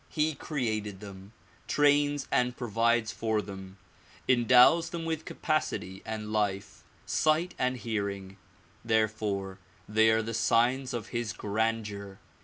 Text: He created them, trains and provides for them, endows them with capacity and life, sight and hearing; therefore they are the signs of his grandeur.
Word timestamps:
He 0.09 0.33
created 0.33 0.99
them, 0.99 1.31
trains 1.67 2.27
and 2.31 2.57
provides 2.57 3.11
for 3.11 3.39
them, 3.39 3.77
endows 4.27 4.89
them 4.89 5.05
with 5.05 5.25
capacity 5.25 6.01
and 6.07 6.33
life, 6.33 6.83
sight 7.05 7.53
and 7.59 7.77
hearing; 7.77 8.37
therefore 8.83 9.59
they 9.87 10.09
are 10.09 10.23
the 10.23 10.33
signs 10.33 10.95
of 10.95 11.09
his 11.09 11.33
grandeur. 11.33 12.17